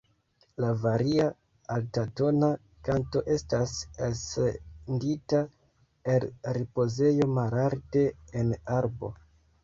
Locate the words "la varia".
0.63-1.25